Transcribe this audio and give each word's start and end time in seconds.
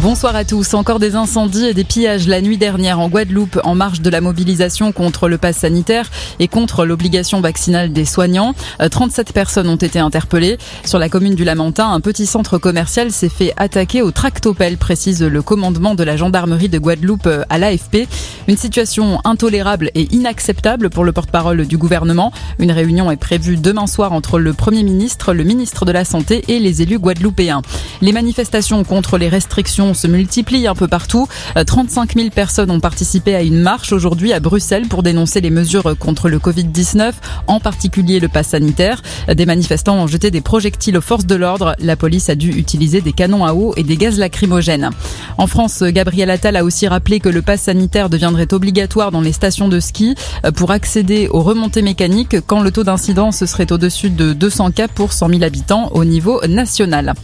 Bonsoir 0.00 0.34
à 0.36 0.44
tous. 0.44 0.72
Encore 0.72 0.98
des 0.98 1.16
incendies 1.16 1.66
et 1.66 1.74
des 1.74 1.84
pillages 1.84 2.26
la 2.26 2.40
nuit 2.40 2.56
dernière 2.56 2.98
en 2.98 3.08
Guadeloupe 3.08 3.60
en 3.62 3.74
marge 3.74 4.00
de 4.00 4.08
la 4.08 4.22
mobilisation 4.22 4.90
contre 4.90 5.28
le 5.28 5.36
pass 5.36 5.58
sanitaire 5.58 6.10
et 6.38 6.48
contre 6.48 6.86
l'obligation 6.86 7.42
vaccinale 7.42 7.92
des 7.92 8.06
soignants. 8.06 8.54
37 8.90 9.28
euh, 9.28 9.32
personnes 9.32 9.68
ont 9.68 9.76
été 9.76 9.98
interpellées. 9.98 10.56
Sur 10.84 10.98
la 10.98 11.10
commune 11.10 11.34
du 11.34 11.44
Lamentin, 11.44 11.92
un 11.92 12.00
petit 12.00 12.24
centre 12.24 12.56
commercial 12.56 13.12
s'est 13.12 13.28
fait 13.28 13.52
attaquer 13.58 14.00
au 14.00 14.12
tractopelle, 14.12 14.78
précise 14.78 15.22
le 15.22 15.42
commandement 15.42 15.94
de 15.94 16.04
la 16.04 16.16
gendarmerie 16.16 16.70
de 16.70 16.78
Guadeloupe 16.78 17.26
euh, 17.26 17.44
à 17.50 17.58
l'AFP. 17.58 18.08
Une 18.48 18.56
situation 18.56 19.20
intolérable 19.24 19.90
et 19.94 20.08
inacceptable 20.14 20.88
pour 20.88 21.04
le 21.04 21.12
porte-parole 21.12 21.66
du 21.66 21.76
gouvernement. 21.76 22.32
Une 22.58 22.72
réunion 22.72 23.10
est 23.10 23.16
prévue 23.16 23.56
demain 23.56 23.86
soir 23.86 24.12
entre 24.12 24.38
le 24.38 24.54
Premier 24.54 24.84
ministre, 24.84 25.34
le 25.34 25.44
ministre 25.44 25.84
de 25.84 25.92
la 25.92 26.06
Santé 26.06 26.44
et 26.48 26.60
les 26.60 26.80
élus 26.80 26.98
guadeloupéens. 26.98 27.60
Les 28.00 28.12
manifestations 28.12 28.84
contre 28.84 29.18
les 29.18 29.28
restrictions 29.28 29.81
se 29.94 30.06
multiplient 30.06 30.66
un 30.66 30.74
peu 30.74 30.88
partout. 30.88 31.26
35 31.54 32.16
euh, 32.16 32.20
000 32.20 32.30
personnes 32.30 32.70
ont 32.70 32.80
participé 32.80 33.34
à 33.34 33.42
une 33.42 33.60
marche 33.60 33.92
aujourd'hui 33.92 34.32
à 34.32 34.40
Bruxelles 34.40 34.88
pour 34.88 35.02
dénoncer 35.02 35.40
les 35.40 35.50
mesures 35.50 35.96
contre 35.98 36.28
le 36.28 36.38
Covid-19, 36.38 37.12
en 37.46 37.60
particulier 37.60 38.20
le 38.20 38.28
pass 38.28 38.48
sanitaire. 38.48 39.02
Des 39.32 39.46
manifestants 39.46 39.96
ont 39.96 40.06
jeté 40.06 40.30
des 40.30 40.40
projectiles 40.40 40.96
aux 40.96 41.02
forces 41.02 41.26
de 41.26 41.34
l'ordre. 41.34 41.74
La 41.78 41.96
police 41.96 42.30
a 42.30 42.34
dû 42.34 42.50
utiliser 42.50 43.00
des 43.00 43.12
canons 43.12 43.44
à 43.44 43.54
eau 43.54 43.74
et 43.76 43.82
des 43.82 43.96
gaz 43.96 44.18
lacrymogènes. 44.18 44.90
En 45.38 45.46
France, 45.46 45.82
Gabriel 45.82 46.30
Attal 46.30 46.56
a 46.56 46.64
aussi 46.64 46.86
rappelé 46.86 47.20
que 47.20 47.28
le 47.28 47.42
pass 47.42 47.62
sanitaire 47.62 48.08
deviendrait 48.08 48.52
obligatoire 48.52 49.10
dans 49.10 49.20
les 49.20 49.32
stations 49.32 49.68
de 49.68 49.80
ski 49.80 50.14
euh, 50.44 50.52
pour 50.52 50.70
accéder 50.70 51.28
aux 51.28 51.42
remontées 51.42 51.82
mécaniques 51.82 52.36
quand 52.46 52.62
le 52.62 52.70
taux 52.70 52.84
d'incidence 52.84 53.44
serait 53.44 53.72
au-dessus 53.72 54.10
de 54.10 54.32
200 54.32 54.70
cas 54.72 54.88
pour 54.88 55.12
100 55.12 55.28
000 55.28 55.42
habitants 55.42 55.90
au 55.92 56.04
niveau 56.04 56.40
national. 56.46 57.14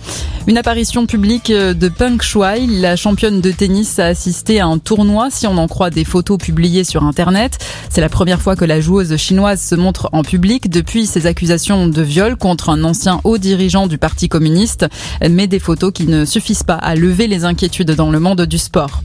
Une 0.46 0.56
apparition 0.56 1.06
publique 1.06 1.52
de 1.52 1.88
Punk 1.88 2.22
La 2.56 2.96
championne 2.96 3.42
de 3.42 3.50
tennis, 3.50 3.98
a 3.98 4.06
assisté 4.06 4.58
à 4.58 4.66
un 4.66 4.78
tournoi, 4.78 5.28
si 5.30 5.46
on 5.46 5.58
en 5.58 5.68
croit 5.68 5.90
des 5.90 6.04
photos 6.04 6.38
publiées 6.38 6.82
sur 6.82 7.04
Internet. 7.04 7.58
C'est 7.90 8.00
la 8.00 8.08
première 8.08 8.40
fois 8.40 8.56
que 8.56 8.64
la 8.64 8.80
joueuse 8.80 9.14
chinoise 9.16 9.60
se 9.60 9.74
montre 9.74 10.08
en 10.12 10.22
public 10.22 10.70
depuis 10.70 11.04
ses 11.04 11.26
accusations 11.26 11.88
de 11.88 12.02
viol 12.02 12.36
contre 12.36 12.70
un 12.70 12.84
ancien 12.84 13.20
haut 13.24 13.36
dirigeant 13.36 13.86
du 13.86 13.98
Parti 13.98 14.30
communiste, 14.30 14.86
mais 15.28 15.46
des 15.46 15.58
photos 15.58 15.92
qui 15.92 16.06
ne 16.06 16.24
suffisent 16.24 16.62
pas 16.62 16.76
à 16.76 16.94
lever 16.94 17.26
les 17.26 17.44
inquiétudes 17.44 17.90
dans 17.90 18.10
le 18.10 18.18
monde 18.18 18.40
du 18.40 18.56
sport. 18.56 19.02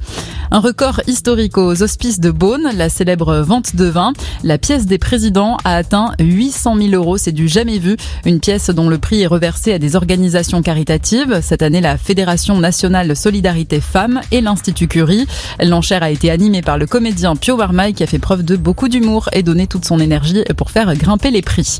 Un 0.51 0.59
record 0.59 1.01
historique 1.07 1.57
aux 1.57 1.81
hospices 1.81 2.19
de 2.19 2.29
Beaune, 2.29 2.69
la 2.75 2.89
célèbre 2.89 3.37
vente 3.37 3.75
de 3.75 3.85
vin. 3.85 4.13
La 4.43 4.57
pièce 4.57 4.85
des 4.85 4.97
présidents 4.97 5.57
a 5.63 5.75
atteint 5.75 6.11
800 6.19 6.77
000 6.77 6.89
euros, 6.93 7.17
c'est 7.17 7.31
du 7.31 7.47
jamais 7.47 7.79
vu. 7.79 7.97
Une 8.25 8.39
pièce 8.39 8.69
dont 8.69 8.89
le 8.89 8.97
prix 8.97 9.21
est 9.21 9.27
reversé 9.27 9.73
à 9.73 9.79
des 9.79 9.95
organisations 9.95 10.61
caritatives. 10.61 11.39
Cette 11.41 11.61
année, 11.61 11.81
la 11.81 11.97
Fédération 11.97 12.59
nationale 12.59 13.15
Solidarité 13.15 13.81
Femmes 13.81 14.21
et 14.31 14.41
l'Institut 14.41 14.87
Curie. 14.87 15.27
L'enchère 15.61 16.03
a 16.03 16.11
été 16.11 16.29
animée 16.29 16.61
par 16.61 16.77
le 16.77 16.85
comédien 16.85 17.35
Pio 17.35 17.55
Warmaï 17.55 17.93
qui 17.93 18.03
a 18.03 18.07
fait 18.07 18.19
preuve 18.19 18.43
de 18.43 18.55
beaucoup 18.55 18.89
d'humour 18.89 19.29
et 19.33 19.43
donné 19.43 19.67
toute 19.67 19.85
son 19.85 19.99
énergie 19.99 20.43
pour 20.55 20.71
faire 20.71 20.93
grimper 20.95 21.31
les 21.31 21.41
prix. 21.41 21.79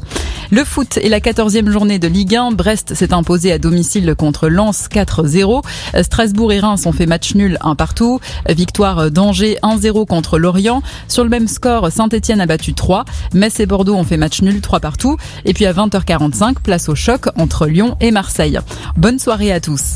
Le 0.51 0.63
foot 0.63 0.97
est 0.97 1.09
la 1.09 1.19
14e 1.19 1.69
journée 1.69 1.99
de 1.99 2.07
Ligue 2.07 2.35
1. 2.35 2.51
Brest 2.51 2.93
s'est 2.93 3.13
imposé 3.13 3.51
à 3.51 3.57
domicile 3.57 4.13
contre 4.17 4.49
Lens 4.49 4.87
4-0. 4.87 5.63
Strasbourg 6.01 6.51
et 6.51 6.59
Reims 6.59 6.85
ont 6.85 6.91
fait 6.91 7.05
match 7.05 7.35
nul 7.35 7.57
un 7.61 7.75
partout. 7.75 8.19
Victoire 8.53 9.11
d'Angers 9.11 9.57
1-0 9.63 10.05
contre 10.05 10.39
Lorient. 10.39 10.81
Sur 11.07 11.23
le 11.23 11.29
même 11.29 11.47
score, 11.47 11.91
Saint-Etienne 11.91 12.41
a 12.41 12.45
battu 12.45 12.73
3. 12.73 13.05
Metz 13.33 13.59
et 13.59 13.65
Bordeaux 13.65 13.95
ont 13.95 14.03
fait 14.03 14.17
match 14.17 14.41
nul 14.41 14.61
3 14.61 14.79
partout. 14.79 15.17
Et 15.45 15.53
puis 15.53 15.65
à 15.65 15.73
20h45, 15.73 16.55
place 16.63 16.89
au 16.89 16.95
choc 16.95 17.27
entre 17.37 17.67
Lyon 17.67 17.97
et 17.99 18.11
Marseille. 18.11 18.59
Bonne 18.97 19.19
soirée 19.19 19.51
à 19.51 19.59
tous. 19.59 19.91